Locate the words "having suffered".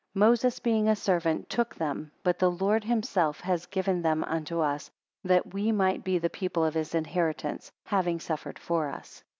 7.85-8.57